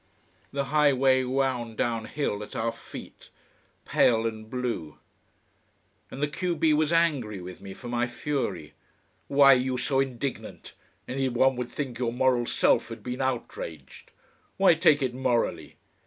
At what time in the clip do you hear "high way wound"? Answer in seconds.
0.73-1.77